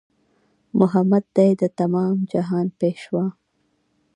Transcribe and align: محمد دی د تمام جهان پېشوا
محمد 0.79 1.25
دی 1.35 1.51
د 1.61 1.63
تمام 1.79 2.15
جهان 2.31 2.67
پېشوا 2.79 3.25